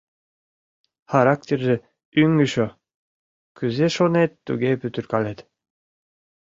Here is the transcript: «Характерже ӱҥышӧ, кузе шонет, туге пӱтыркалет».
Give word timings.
«Характерже 1.11 1.75
ӱҥышӧ, 2.21 2.67
кузе 3.57 3.87
шонет, 3.95 4.31
туге 4.45 4.71
пӱтыркалет». 4.81 5.39